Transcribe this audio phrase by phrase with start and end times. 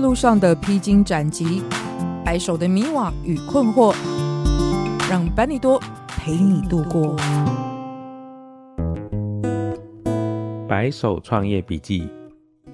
[0.00, 1.62] 路上的披荆斩棘，
[2.24, 3.94] 白手的迷惘与困惑，
[5.10, 7.14] 让班尼多陪你度过。
[10.66, 12.08] 白手创业笔记：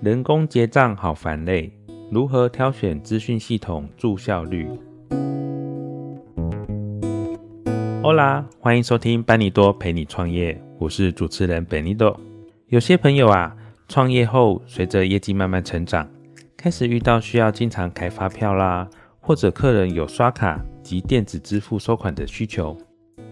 [0.01, 1.73] 人工结账好烦累，
[2.13, 4.69] 如何挑选资讯系统助效率
[8.03, 12.19] ？Hola，欢迎收听班尼多陪你创业，我是主持人班尼多。
[12.69, 13.57] 有些朋友啊，
[13.89, 16.07] 创业后随着业绩慢慢成长。
[16.67, 22.77] 开始遇到需要经常开发票啦，或者客人有刷卡及电子支付收款的需求，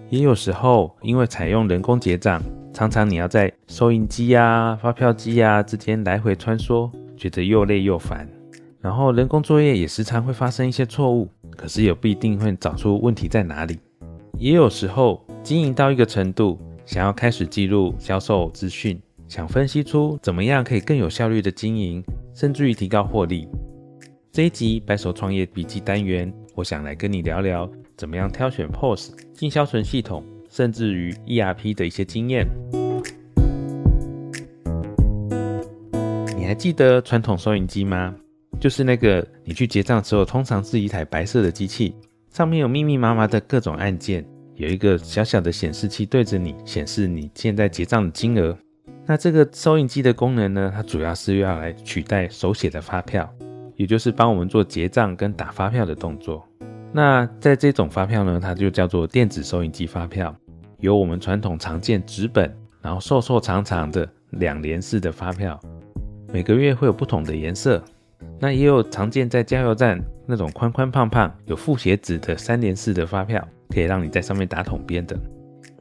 [0.08, 2.40] 也有时候因为采用人工结账，
[2.72, 8.24] 常常你要在收银机啊、发票机啊之间来回穿梭，觉得又累又烦。
[8.80, 13.80] 然后人工作业也时常会发生一些错误，可是也不一定会找出问题在哪里。
[14.38, 22.00] 也有时候经营到一个程度，想要开始记录销售资讯，想分析出怎么样可以更有效率的经营。
[22.34, 23.48] 甚至于提高获利。
[24.32, 32.44] 这一集白手创业笔记单元，我想来跟你聊聊怎么样挑选 POS 进销存系统，甚至于 ERP 的一些经验。
[36.36, 38.14] 你还记得传统收银机吗？
[38.60, 41.94] 就是那个你去结账时候，通常是一台白色的机器，
[42.30, 44.24] 上面有密密麻麻的各种按键，
[44.56, 48.56] 有一个小小的显示器对着你，显示你现在结账的金额。
[49.06, 53.30] 那这个收银机的功能呢，它主要是要来取代手写的发票，
[53.77, 56.42] 也就是帮我们做结账跟打发票的动作。
[56.91, 60.34] 那在这种发票呢，它就叫做电子收银机发票，
[60.78, 65.61] 有我们传统常见纸本，然后瘦瘦长长的两联式的发票，
[66.33, 67.83] 每个月会有不同的颜色。
[68.40, 75.14] 那也有常见在加油站那种宽宽胖胖有复写纸的三联式的发票，可以让你在上面打统编的。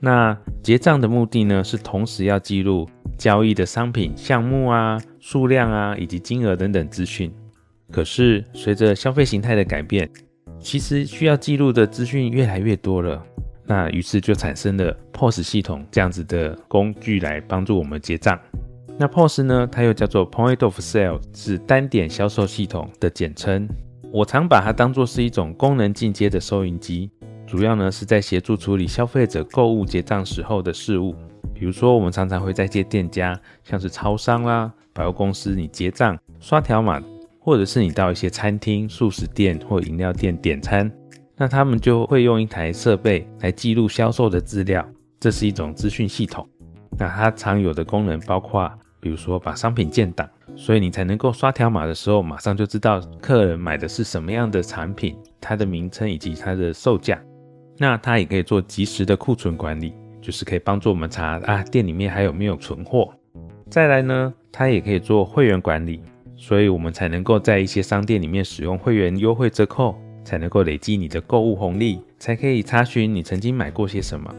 [0.02, 2.86] 那结账的目的呢，是同时要记录。
[3.18, 7.32] 交易的商品项目啊、数量啊，以及金额等等资讯。
[7.92, 10.10] 可是随着消费形态的改变，
[10.60, 13.24] 其实需要记录的资讯越来越多了。
[13.66, 18.38] 那于是就产生了 POS 系统这样子的工具来帮助我们结账。
[19.00, 23.68] 那 POS 呢，它又叫做 Point of Sale，是单点销售系统的简称。
[24.12, 27.10] 我常把它当作是一种功能进阶的收银机，
[27.48, 31.16] 主要呢是在协助处理消费者购物结账时候的事务。
[31.64, 37.02] 比如说，我们常常会在一些店家，像是超商啦、百货公司，你结账刷条码，
[37.40, 40.92] 或者是你到一些餐厅、速食店或饮料店点餐，
[41.38, 44.86] 那他们就会用一台设备来记录销售的资料，
[45.22, 46.46] 这是一种资讯系统。
[47.00, 48.70] 那它常有的功能包括，
[49.00, 57.18] 比如说把商品建档，所以你才能够刷条码的时候，马上就知道客人买的是什么样的产品，它的名称以及它的售价。
[57.78, 59.94] 那它也可以做及时的库存管理。
[60.24, 63.14] 就是可以帮助我们查啊，店里面还有没有存货。
[63.70, 66.02] 再来呢，它也可以做会员管理，
[66.38, 74.34] 所以我们才能够在一些商店里面使用会员优惠折扣，才能够累积你的购物红利，才可以查询你曾经买过些什么。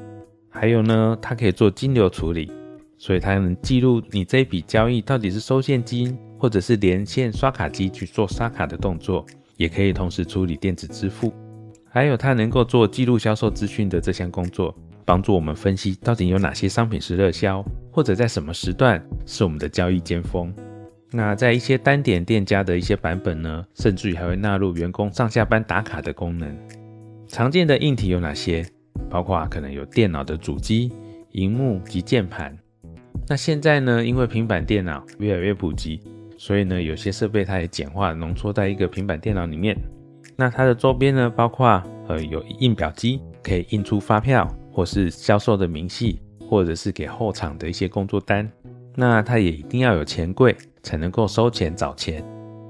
[0.49, 2.51] 还有呢，它可以做金流处理，
[2.97, 9.27] 所以它能记录你这笔交易到底是收现金，或者是连线刷卡机去做刷卡的动作，
[9.59, 11.31] 也可以同时处理电子支付。
[11.91, 14.75] 还有它能够做记录销售资讯的这项工作。
[15.05, 20.53] 帮助我们分析到底有哪些商品是热销，或者在什么时段是我们的交易尖峰。
[21.11, 26.57] 那在一些单点店家的一些版本呢，甚至于还会纳入员工上下班打卡的功能。
[27.29, 28.67] 常见的硬体有哪些？
[29.11, 30.91] 包括可能有电脑的主机、
[31.33, 32.57] 荧幕及键盘。
[33.29, 36.01] 那现在呢，因为平板电脑越来越普及，
[36.37, 39.77] 所以呢，有些设备它也简化浓缩在一个平板电脑里面。
[40.37, 44.53] 那它的周边呢，包括呃有印表机，可以印出发票。
[44.75, 48.51] 或是销售的明细，或者是给后场的一些工作单，
[48.97, 52.23] 那它也一定要有钱柜才能够收钱找钱。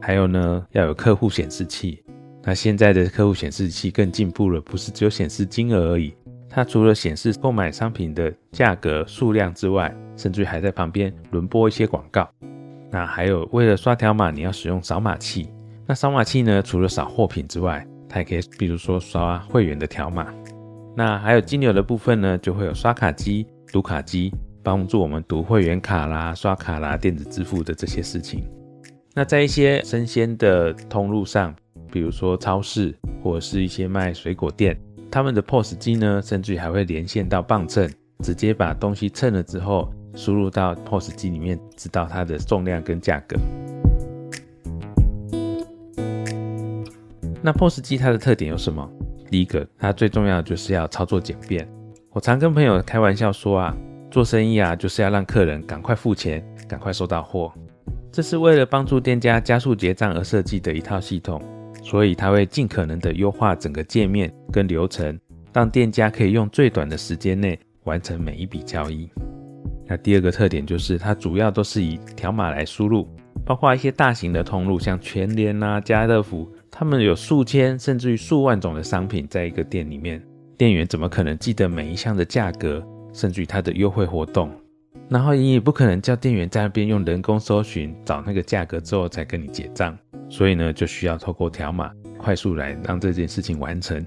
[0.03, 2.05] 还有呢，要有客户显示器。
[2.43, 6.15] 那现在的客户显示器更进步了，不是只有显示金额而已，
[6.51, 12.29] 它除了显示购买商品的价格、数量之外，甚至还在旁边轮播一些广告。
[12.91, 15.49] 那还有为了刷条码，你要使用扫码器。
[15.87, 20.33] 那扫码器呢，除了扫货品之外，它也可以，比如说刷会员的条码。
[20.97, 24.33] 那还有金流的部分呢，就会有刷卡机、读卡机，
[24.63, 28.45] 帮助我们读会员卡啦、刷卡啦、电子支付的这些事情。
[29.13, 31.55] 那在一些生鲜的通路上，
[31.91, 34.77] 比如说超市或者是一些卖水果店，
[35.11, 37.91] 他们的 POS 机呢，甚至还会连线到磅秤，
[38.23, 43.37] 直接把东西称了之后，输入到 POS 机里面，知道它的重量跟价格。
[47.43, 48.89] 那 POS 机它的特点有什么？
[49.35, 51.69] 第一个，它最重要的就是要操作简便。
[52.13, 53.77] 我常跟朋友开玩笑说啊，
[54.09, 57.53] 做生意啊，就是要让客人赶快付钱，赶快收到货。
[58.13, 61.43] 这是为了帮助店家加速结账而设计的一套系统，
[61.83, 65.19] 所以它会尽可能的优化整个界面跟流程，
[65.53, 69.11] 让店家可以用最短的时间内完成每一笔交易。
[69.89, 73.09] 那第二个特点就是它主要都是以条码来输入，
[73.45, 80.21] 包括一些大型的通路，像全联啊、家乐福，他们有数千甚至于数万种的商品在一个店里面，
[80.59, 84.51] 店员怎么可能记得每一项的价格，甚至于它的优惠活动？
[85.09, 89.97] 然后你也不可能叫店员在那边用人工搜寻找那个价格之后才跟你结账，
[90.29, 94.05] 所以呢，就需要透过条码快速来让这件事情完成。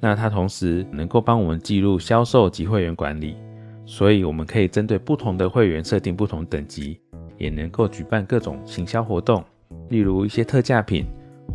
[0.00, 3.36] 那它同时能够帮我们记录销售及会员管理，
[3.84, 6.98] 所以我们可以针对不同的会员设定不同等级，
[7.36, 9.44] 也能够举办各种行销活动，
[9.90, 11.04] 例如一些特价品，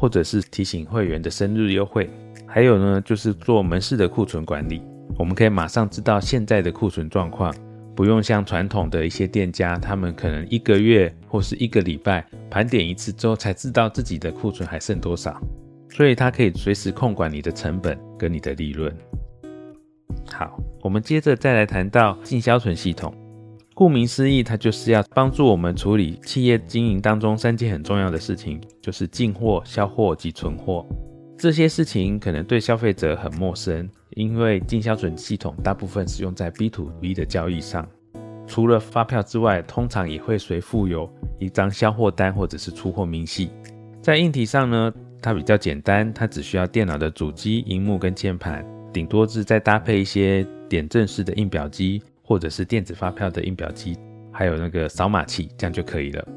[0.01, 2.09] 或者是提醒会员的生日优惠。
[2.48, 4.81] 还有呢，就是做门市的库存管理，
[5.15, 7.53] 我们可以马上知道现在的库存状况。
[7.95, 15.39] 不用像传统的一些店家，他们可能一个月或是一个礼拜盘点一次之后才知道自己的库存还剩多少，
[15.89, 18.92] 所以它可以随时控管你的成本跟你的利润。
[20.31, 23.13] 好，我们接着再来谈到进销存系统。
[23.81, 30.86] 顾名思义，它就是要帮助我们处理企业经营当中三件很重要的事情，就是进货、销货及存货。
[31.36, 33.89] 这些事情可能对消费者很陌生。
[34.12, 37.89] 因为进销存系统大部分是用在 B to B 的交易上，
[38.45, 43.50] 除了发票之外，通常也会随附有一张销货单或者是出货明细。
[44.00, 44.94] 在硬体上呢，
[45.24, 48.63] 它比较简单，它只需要电脑的主机、荧幕跟键盘，
[48.94, 53.97] 顶多是再搭配一些点阵式的印表机或者是电子发票的印表机，
[54.31, 56.27] 还有那个扫码器，这样就可以了。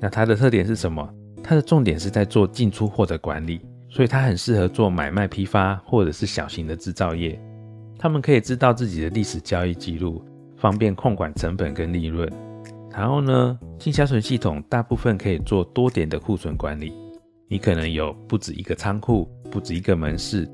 [0.00, 1.08] 那它的特点是什么？
[1.42, 3.60] 它的重点是在做进出货的管理。
[3.92, 7.36] 所以它很适合做买卖批发或者是小型的制造业，
[7.98, 10.24] 他们可以知道自己的历史交易记录，
[10.56, 12.30] 方便控管成本跟利润。
[12.92, 16.92] 然后呢，进销存系统大部分可以做多点的库存管理，
[17.48, 20.48] 你可能有不止一个仓库，不止一个门市，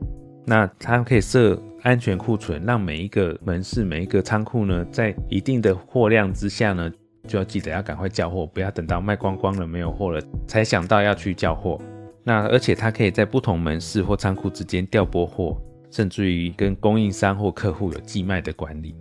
[0.46, 6.90] 那它可以设安全库存，让每一个门市、每一个仓库呢，在一定的货量之下呢，
[7.28, 11.80] 就要记得要赶快叫货，不要等到卖光光了没有货了才想到要去叫货。
[12.24, 15.56] 那而且它可以在不同门市或仓库之间调拨货，
[15.92, 18.96] 甚至于跟供应商或客户有寄卖的管理。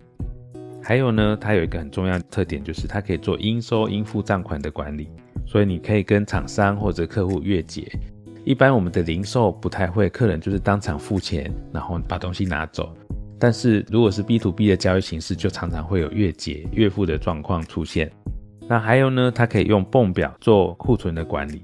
[0.83, 5.09] 还有呢，它有一个很重要的特点，就是它可以做应收应付账款的管理。
[5.47, 7.91] 所以你可以跟厂商或者客户月结。
[8.45, 12.95] 一般我们的零售不太会，客人就是当场付钱，然后把东西拿走。
[13.39, 18.09] 但是如果是 B to B 的交易形式，就常常会有月结、月付的状况出现。
[18.67, 21.63] 那还有呢，它可以用泵表做库存的管理。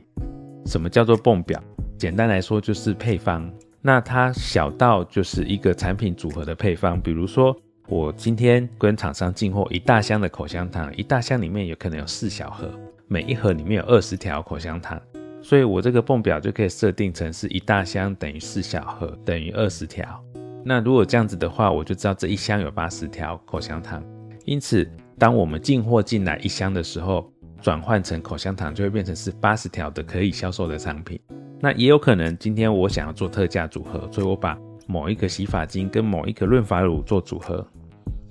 [0.65, 1.61] 什么叫做泵表？
[1.99, 3.47] 简单来说就是配方。
[3.79, 7.55] 那它小到就是一个产品组合的配方，比如说
[7.87, 12.67] 我今天跟厂商进货一大箱的口香糖，一大箱里面有可能有四小盒，
[13.07, 14.99] 每一盒里面有二十条口香糖，
[15.41, 20.23] 所以我这个泵表就可以设定成是一大箱等于四小盒等于二十条。
[20.63, 24.03] 那如果这样子的话，我就知道这一箱有八十条口香糖。
[24.45, 27.31] 因此，当我们进货进来一箱的时候，
[27.61, 31.19] 转换成口香糖就会变成是八十条的可以销售的商品。
[31.59, 34.57] 那也有可能今天我想要做特价组合，所以我把
[34.87, 37.65] 某一个洗发精跟某一个润发乳做组合。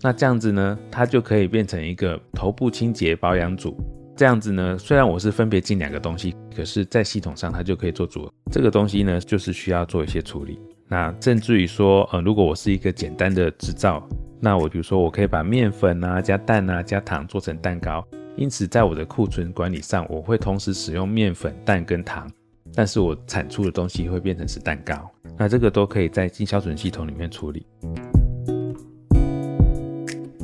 [0.02, 3.76] 那这样子呢，它就可以变成一个头部清洁保养组。
[4.20, 8.32] 这样子呢，虽然我是分别进两个东西，可是在系统上它就可以做组合。
[8.52, 10.60] 这个东西呢，就是需要做一些处理。
[10.88, 14.06] 那甚至于说，呃，如果我是一个简单的制造，
[14.38, 18.06] 那我比如说我可以把面粉啊、加蛋啊、加糖做成蛋糕。
[18.36, 22.30] 因此，在我的库存管理上，我会同时使用面粉、蛋跟糖，
[22.74, 25.10] 但是我产出的东西会变成是蛋糕。
[25.38, 27.66] 那这个都可以在进销存系统里面处理。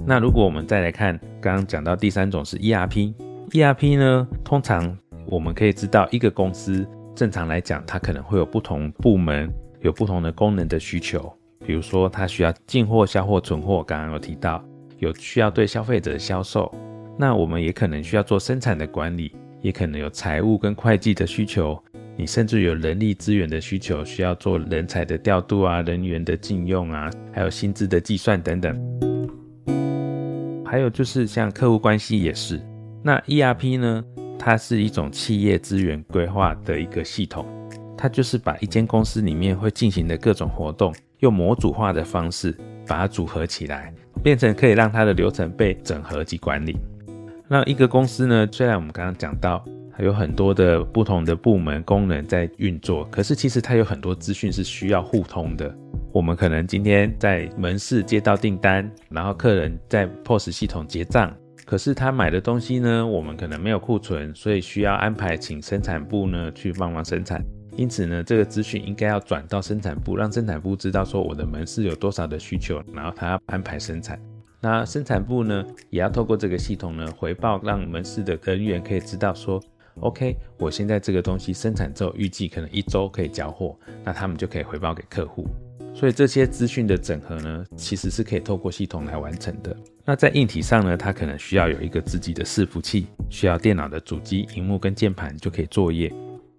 [0.06, 3.12] 那如果我们再来看，刚刚讲到第三种是 ERP
[3.52, 9.48] ERP 呢，通常我们可以知道一个公司正常来讲，它可能会有不同部门
[9.80, 11.32] 有不同的功能的需求，
[11.64, 14.62] 比如说它需要进货、销货、存货，刚刚有提到，
[14.98, 16.72] 有需要对消费者销售。
[17.18, 21.80] 那我们也可能需要做生产的管理，也可能有财务跟会计的需求，
[22.16, 28.76] 你甚至有人力资源的需求，需要做人才的调度啊，人员的进用啊，还有薪资的计算等等。
[30.64, 32.60] 还有就是像客户关系也是。
[33.06, 34.04] 那 ERP 呢，
[34.36, 37.46] 它是一种企业资源规划的一个系统，
[37.96, 42.52] 它就是把一间公司里面会进行的各种活动，用模组化的方式
[42.84, 43.94] 把它组合起来，
[44.24, 46.76] 变成可以让它的流程被整合及管理。
[47.46, 49.64] 那一个公司呢，虽然我们刚刚讲到
[49.96, 55.72] 它有很多的不同的部门功能在运作，可是其实它有很多资讯是需要互通的。
[56.12, 61.32] 我们可能今天在门市接到订单，然后客人在 POS 系统结账，
[61.66, 67.42] 可是他买的东西呢，我们可能没有库存，所以需要安排请生产部呢去帮忙生产。
[67.76, 74.16] 因此呢，这个资讯应该要转到生产部，让生产部知道说我的门市有多少的需求，然后他要安排生产。
[74.60, 79.60] 那生产部呢，也要透过这个系统呢回报，让门市的人员可以知道说
[80.00, 85.46] ，OK，我现在这个东西生产之后，预计可能一周可以交货，那他们就可以回报给客户。
[85.92, 89.76] 所以这些资讯的整合呢，其实是可以透过系统来完成的。
[90.08, 96.12] 那在硬体上呢，它可能需要有一个自己的伺服器，需要电脑的主机、荧幕跟键盘就可以作业。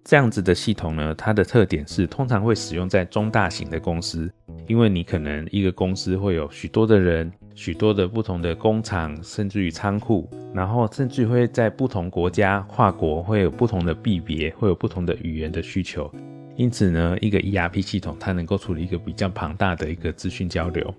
[0.04, 4.30] 这样子的系统呢，它的特点是通常会使用在中大型的公司，
[4.66, 16.10] 因为你可能一个公司会有许多的人、许多的不同的工厂，甚至于仓库，然后甚至会在不同国家、跨国会有不同的币别，会有不同的语言的需求。
[16.56, 20.94] 因此呢，一个 ERP 系统它能够处理一个比较庞大的一个资讯交流。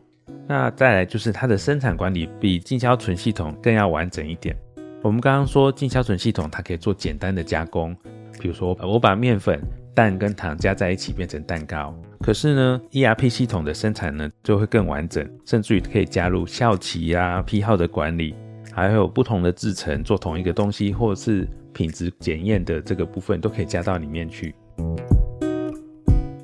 [0.47, 4.55] 那再来就是它的生产管理比进销存系统更要完整一点。
[5.01, 7.95] 我们刚刚说进销存系统它可以做简单的加工，
[8.39, 9.61] 比如说我把面粉、
[9.93, 11.95] 蛋跟糖加在一起变成蛋糕。
[12.21, 18.35] 可是呢，ERP 系统的生产呢就会更完整，甚至于可以加入效期啊、批号的管理，
[18.73, 24.53] 还有不同的制程做同一个东西，或者是品质检验的这个部分都可以加到里面去。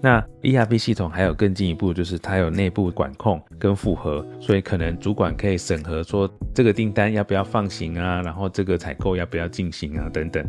[0.06, 10.48] 那 ERP 系统还有更进一步，就是它有内部管控跟复核，所以可能主管可以审核说这个订单要不要放行啊，然后这个采购要不要进行啊等等，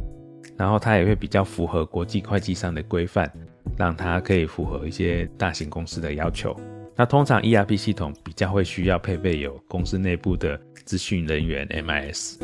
[0.58, 3.32] 然后它也会比较符合国际会计上的规范，
[3.78, 6.54] 让它可以符合一些大型公司的要求。
[6.94, 12.36] 那通常 ERP 系统比较会需要配备有公司内部的资讯人员 MIS。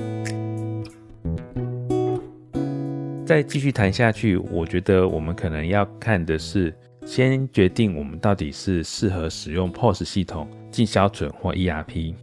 [3.26, 6.74] 再继续谈下去，我觉得我们可能要看的是。
[7.04, 12.14] 先决定我们到底是适合使用 POS 系统、进销存或 ERP。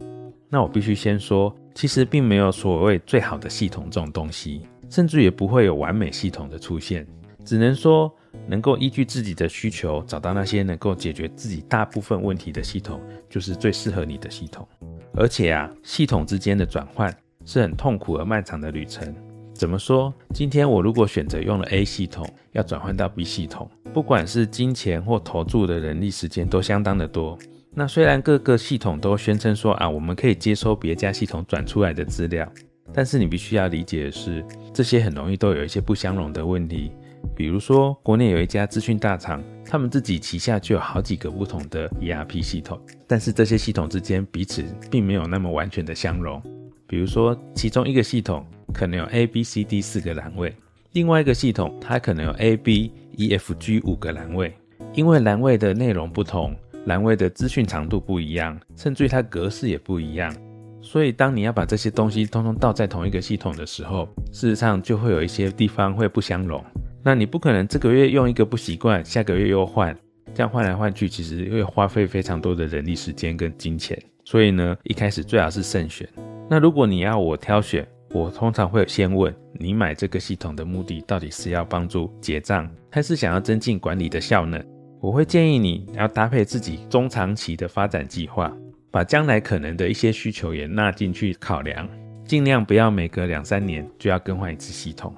[0.48, 7.06] 那我必须先说，其实并没有所谓最好的系统这种东西，甚至也不会有完美系统的出现。
[7.44, 8.12] 只能说，
[8.48, 14.66] 能够依据自己的需求，找到那些能够解决自己大部分问题的系统，就是最适合你的系统。
[15.14, 19.14] 而且啊，系统之间的转换是很痛苦而漫长的旅程。
[19.60, 20.10] 怎么说？
[20.32, 27.38] 今天我如果选择用了 A 系统，要转换到 B 系统，不管是金钱或投注的人力时间都相当的多。
[27.74, 32.50] 那虽然各个系统都宣称说啊，我们可以接收别家系统转出来的资料，
[32.94, 36.90] 但是你必须要理解的是，这些很容易都有一些不相容的问题。
[37.36, 46.42] 比如说，国内有一家资讯大厂，他们自己旗下就有好几个不同的 ERP 系统，但是这些系统之间彼此并没有那么完全的相容。
[46.86, 48.42] 比如说，其中一个系统。
[48.72, 50.54] 可能有 A、B、C、D 四个栏位，
[50.92, 54.52] 另外一个系统它可能有 A、B、E、F、G 五个栏位，
[54.94, 56.54] 因为栏位的内容不同，
[56.86, 60.34] 栏位的资讯长度不一样，甚至于它格式也不一样，
[60.80, 66.64] 所以当你要把这些东西通通倒在同一个系统的时候，事实上就会有一些地方会不相容。
[67.02, 69.96] 那你不可能这个月用一个不习惯，下个月又换，
[70.34, 73.98] 这样换来换去，其实会花费非常多的人力时间跟金钱。
[74.24, 76.08] 所以呢，一开始最好是慎选。
[76.48, 84.60] 那如果你要我挑选，我通常会先问你买这个系统的目的到底是要帮助结账，还是想要增进管理的效能？
[85.00, 88.52] 我会建议你要搭配自己中长期的发展计划，
[88.90, 91.88] 把将来可能的一些需求也纳进去考量，
[92.24, 95.14] 尽量不要每隔两三年就要更换一次系统。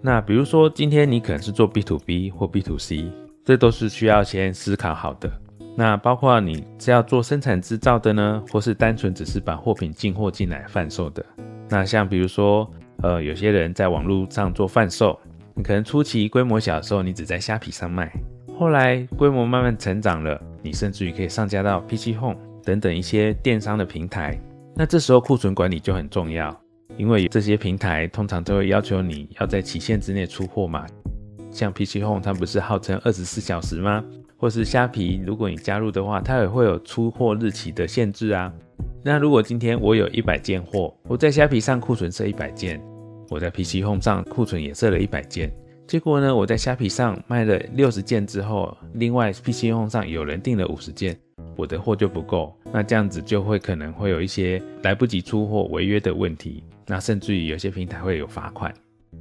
[0.00, 3.12] 那比如说今天你可能是做 B to B 或 B to C，
[3.44, 5.30] 这都是需要先思考好的。
[5.76, 11.24] 那包括你是要做生产制造的呢，或是单纯只是把货品进货进来贩售的？
[11.72, 12.70] 那像比如说，
[13.02, 15.18] 呃，有些人在网络上做贩售，
[15.54, 18.12] 你可能初期规模小的时候，你只在虾皮上卖，
[18.58, 24.38] 后来规模慢慢成长了，你甚至于可以上架到 PC Home 等等一些电商的平台。
[24.76, 26.54] 那这时候库存管理就很重要，
[26.98, 30.84] 因为这些平台通常都会要求你要在期限之内出货嘛。
[31.50, 34.04] 像 PC Home 它不是号称二十四小时吗？
[34.42, 38.52] 或是虾皮，如果你加入的话，它也会有出货日期的限制啊。
[39.04, 42.82] 那如果今天我有一百件货，我在虾皮上库存设一百件，
[43.30, 45.48] 我在 PC Home 上库存也设了一百件，
[45.86, 51.16] 结果呢，我在虾皮上卖了六十件之后，另外 PC Home 上有人订了五十件，
[51.56, 58.74] 我的货就不够，那这样子就会可能会有一些来不及出货违约的问题，那甚至于有些平台会有罚款。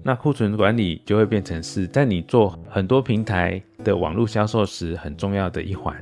[0.03, 5.95] 那库存管理就会变成是在你做很多平台的网络销售时很重要的一环。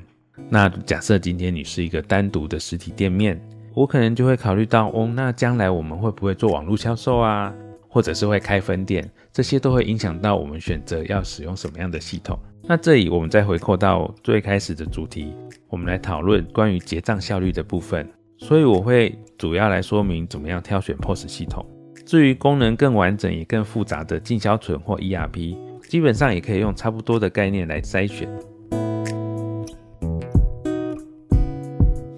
[0.50, 3.40] 那假设今天你是一个单独的实体店面，
[3.74, 7.54] 我可能就会考虑到，哦，那将来我们会不会做网络销售啊？
[7.88, 12.38] 或者是会开分店，这些都会影响到我们选择要使用什么样的系统。
[12.64, 15.34] 那这里我们再回扣到最开始的主题，
[15.68, 18.08] 我们来讨论关于结账效率的部分。
[18.38, 21.66] 所以我会主要来说明怎么样挑选 POS 系统。
[22.10, 25.56] 至于功能更完整也更复杂的进销存或 ERP，
[25.88, 28.28] 基本上也可以用差不多的概念来筛选。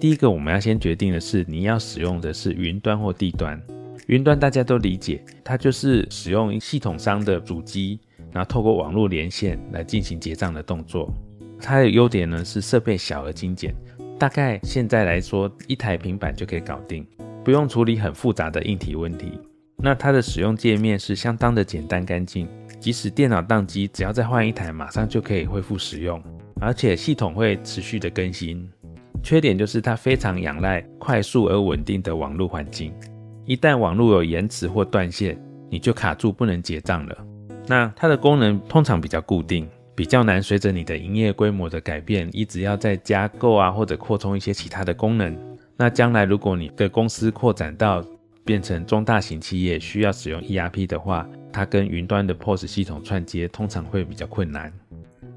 [0.00, 3.60] 第一个我们要先决定的是，你要使用的是云端或地端。
[4.06, 8.00] 云端大家都理解，它就是使用系统商的主机，
[8.32, 11.12] 然后透过网络连线来进行结账的动作。
[11.60, 13.74] 它的优点呢是设备小而精简。
[14.18, 17.06] 大概现在来说，一台平板就可以搞定，
[17.44, 19.38] 不用处理很复杂的硬体问题。
[19.82, 22.48] 那它的使用界面是相当的简单干净，
[22.78, 26.22] 即使电脑宕机，只要再换一台，马上就可以恢复使用，
[26.60, 28.70] 而且系统会持续的更新。
[29.24, 32.94] 缺点就是它非常仰赖快速而稳定的网络环境，
[33.44, 35.36] 一旦网络有延迟或断线，
[35.68, 37.18] 你就卡住不能结账了。
[37.66, 39.68] 那它的功能通常比较固定。
[39.94, 45.36] 比较难随着你的营业规模的改变，一直要再加购啊，或者扩充一些其他的功能。
[45.76, 48.02] 那将来如果你的公司扩展到
[48.44, 54.72] 变成中大型企业，需要使用 ERP 的话，它跟云端的 POS 系统串接通常会比较困难。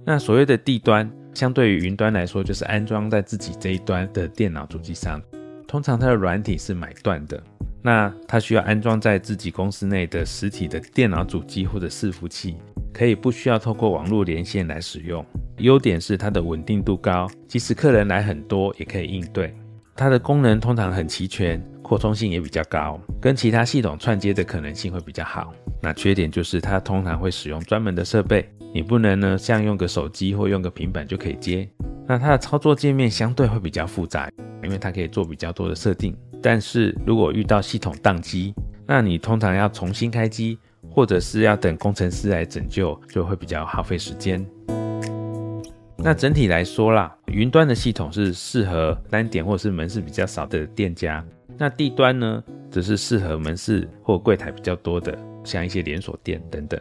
[0.06, 5.22] 那所谓的地端，相对于云端来说，就是安装在自己这一端的电脑主机上，
[5.68, 7.42] 通常它的软体是买断的。
[7.82, 12.58] 那它需要安装在自己公司内的实体的电脑主机或者伺服器，
[12.92, 15.24] 可以不需要透过网络连线来使用。
[15.58, 19.56] 优点是它的稳定度高，即使客人来很多也可以应对。
[19.96, 25.54] 它的功能通常很齐全，扩充性也比较高，跟其他系统串接的可能性会比较好。
[25.84, 31.70] 那缺点就是它通常会使用专门的设备，你不能呢像用个手机或用个平板就可以接。
[32.08, 34.28] 那它的操作界面相对会比较复杂，
[34.64, 36.18] 因为它可以做比较多的设定。
[36.42, 38.56] 但是如果遇到系统宕机，
[38.88, 40.58] 那你通常要重新开机，
[40.90, 44.44] 或者是要等工程师来拯救，就会比较耗费时间。
[45.98, 51.24] 那整体来说啦，云端的系统是适合单点或是门市比较少的店家，
[51.58, 56.80] 那地端呢，则是适合门市或柜台比较多的，像一些连锁店等等。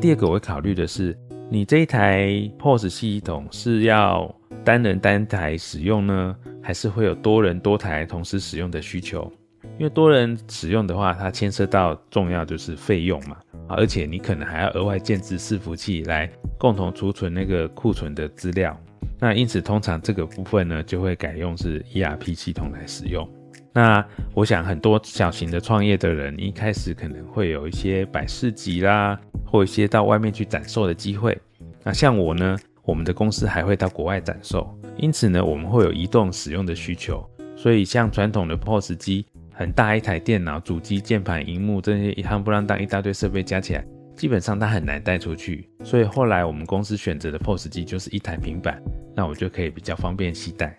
[0.00, 1.16] 第二个我会考虑的是，
[1.50, 4.32] 你这一台 POS 系统是要
[4.64, 9.30] 单人单台使用呢，还是会有多人多台同时使用的需求？
[9.76, 13.36] 因为多人使用的话，它牵涉到重要就是费用嘛，
[13.68, 18.78] 而且你可能还要额外建置伺服器来共同储存那个库存的资料。
[19.20, 23.28] 那因此，通常这个部分呢，就会改用是 ERP 系统来使用。
[23.72, 24.04] 那
[24.34, 31.38] 我想很多小型的创业的人，一开始可能会有一些摆市集啦，或一些到外面去展售的机会。
[31.84, 37.24] 那像我呢，我们的公司还会到国外展售，因此呢，我们会有移动使用的需求。
[37.56, 43.84] 所以像传统的 POS 机，很大一台电脑、主机、键盘、荧幕这些一夯不啷当一大堆设备加起来，
[44.20, 45.66] 基本上它很难带出去。
[45.82, 48.78] 所以后来我们公司选择的 POS 机就是一台平板，
[49.16, 50.78] 那我就可以比较方便携带。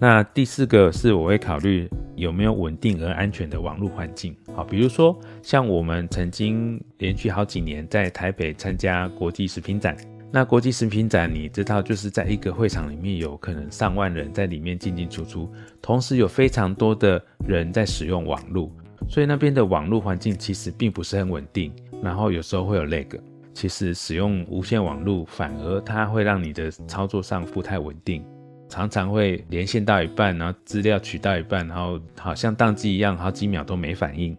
[0.00, 4.34] 那第四个是我会考虑有没有稳定而安全的网络环境。
[4.56, 9.96] 好，比如说像我们曾经连续好几年在台北参加国际食品展。
[10.32, 15.48] 那国际食品展，你知道就是在一个会场里面有可能上万人在里面进进出出，
[15.80, 18.68] 同时有非常多的人在使用网络，
[19.08, 23.06] 所以那边的网络环境其实并不是很稳定，然后有时候会有 lag。
[23.54, 28.24] 其实使用无线网络反而它会让你的操作上不太稳定。
[28.68, 34.36] 常常会连线到一半，然后资料取到一半，然后好像当机一样，好几秒都没反应。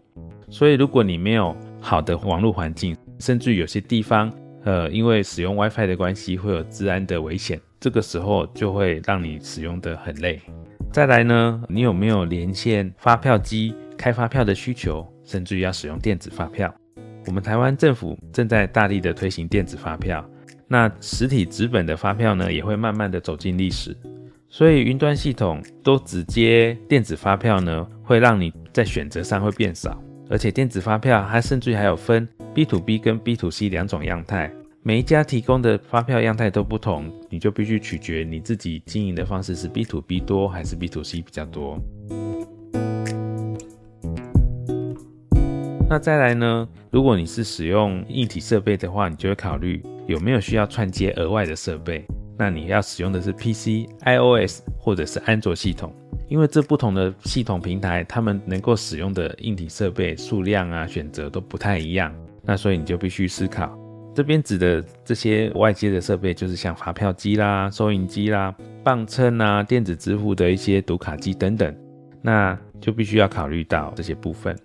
[0.48, 4.32] 所以如果你没有好的网络环境，甚至有些地方，
[4.64, 10.40] 呃，因为使用 WiFi 的关系，会有治安的危险，这个时候就会让你使用的很累。
[10.92, 16.72] 再来呢，你有没有连线发票机开发票的需求，甚至于要使用电子发票？
[17.30, 20.28] 我们台湾政府正在大力的推行电子发票，
[20.66, 23.96] 那实体纸本的发票呢，也会慢慢的走进历史。
[24.48, 41.22] 所以云端系统都直接电子发票呢，会让你在选择上会变少，而且电子发票它甚至还有分 B to B 跟 B to C 两种样态，每一家提供的发票样态都不同，你就必须取决你自己经营的方式是 B to B 多还是 B to C
[41.22, 41.80] 比较多。
[45.92, 52.06] 那再来呢，如果你是使用硬体设备的话，你就会考虑有没有需要串接额外的设备。
[52.38, 55.92] 那你要使用的是 PC、iOS 或者是安卓系统，
[56.28, 62.14] 因为这不同的系统平台，他们能够使用的硬体设备数量啊，选择都不太一样。
[62.44, 63.76] 那所以你就必须思考，
[64.14, 71.74] 这边指的这些外接的设备，就是像发票机啦、收银机啦、磅秤啊、电子支付的一些读卡机等等，
[72.22, 74.56] 那就必须要考虑到这些部分。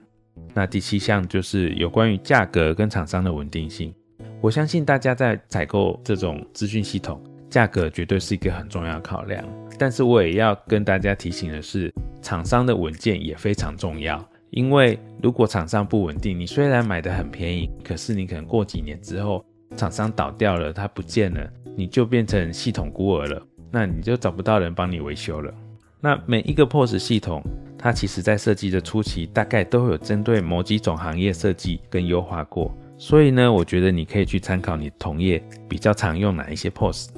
[0.55, 3.93] 那第七项就是有关于价格跟厂商的稳定性。
[4.39, 9.43] 我相信大家在采购这种资讯系统，价格绝对是一个很重要的考量。
[9.77, 14.25] 但是我也要跟大家提醒的是，厂商的稳健也非常重要。
[14.51, 25.53] 因为如果厂商不稳定，你虽然买得很便宜，可是你可能过几年之后，厂商倒掉了，它不见了，你就变成系统孤儿了，那你就找不到人帮你维修了。
[25.99, 27.43] 那每一个 POS 系统，
[27.85, 32.75] 它其实在设计的初期，大概都有针对某几种行业设计跟优化过。
[32.97, 37.11] 所以呢，我觉得你可以去参考你同业比较常用哪一些 POS。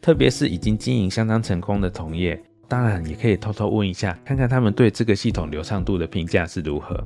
[0.00, 7.04] 特别是已经经营相当成功的同业，当然也可以偷偷问一下，看看他们对这个系统流畅度的评价是如何。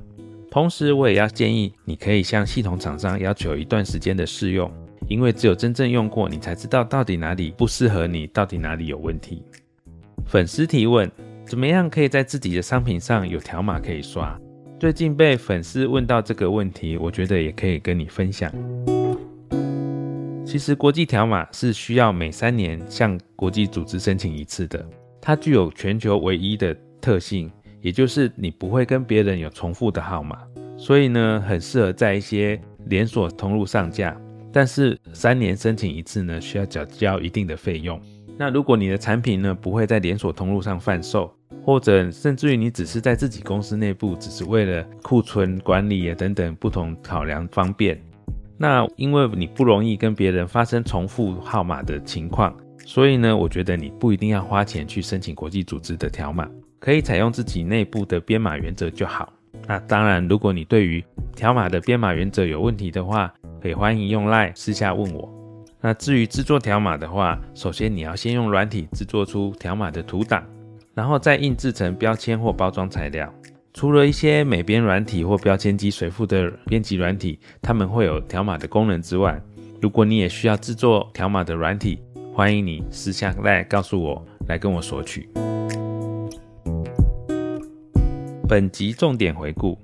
[0.50, 4.70] 同时，我也要建议你可以向系统厂商要求一段时间的试用，
[5.09, 9.42] 因为只有真正用过，你才知道到底哪里不适合你，到底哪里有问题。
[10.26, 11.11] 粉丝提问：
[11.48, 14.37] 怎么样可以在自己的商品上有条码可以刷？
[14.80, 18.52] 最近被粉丝问到这个问题，我觉得也可以跟你分享。
[20.44, 24.85] 其实国际条码是需要每三年向国际组织申请一次的，
[25.20, 27.48] 它具有全球唯一的特性，
[27.80, 30.38] 也就是你不会跟别人有重复的号码，
[30.76, 34.20] 所以呢，很适合在一些连锁通路上架。
[34.52, 38.00] 但是三年申请一次呢，需要缴交一定的费用。
[38.38, 41.32] 那如果你的产品呢，不会在连锁通路上贩售，
[41.66, 48.00] 或者甚至于你只是在自己公司内部，只是为了库存管理啊等等不同考量方便。
[48.57, 56.48] 那因为你不容易跟别人发生重复号码的情况，所以呢，我觉得你不一定要花钱去申请国际组织的条码，
[56.79, 59.33] 可以采用自己内部的编码原则就好。
[59.66, 65.29] 那当然，如果你对于条码的编码原则有问题的话，可以欢迎用 LINE 私下问我。
[65.81, 70.44] 那至于制作条码的话，首先你要先用软体制作出条码的图档，
[70.96, 73.30] 然后再印制成标签或包装材料。
[73.74, 79.38] 除了一些美编软体或标签机随附的编辑软体，它们会有条码的功能之外，
[79.78, 81.98] 如果你也需要制作条码的软体，
[82.32, 85.28] 欢迎你私下来告诉我，来跟我索取。
[88.48, 89.78] 本集重点回顾，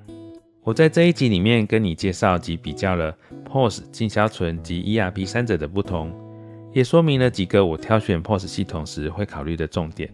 [0.63, 6.11] 我在这一集里面跟你介绍及比较了 POS、进销存及 ERP 三者的不同，
[6.73, 10.11] 也说明了几个我挑选 POS 系统时会考虑的重点。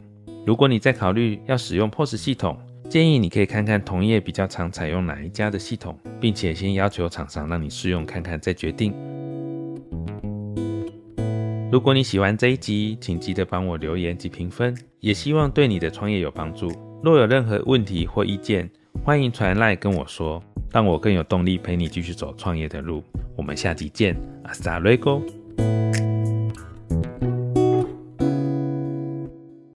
[0.46, 2.57] 如果你在考虑要使用 POS 系统，
[2.88, 8.94] 建议你可以看看同业比较常采用哪一家的系统，并且先要求厂商让你试用看看再决定。
[11.70, 16.72] 如果你喜欢这一集，请记得帮我留言及评分，也希望对你的创业有帮助。
[17.03, 18.70] 若有任何问题或意见，
[19.05, 23.05] 欢迎传来跟我说，让我更有动力陪你继续走创业的路。
[23.37, 25.20] 我们下集见，阿斯达瑞哥。